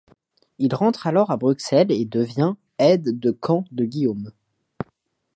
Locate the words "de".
3.19-3.29, 3.69-3.85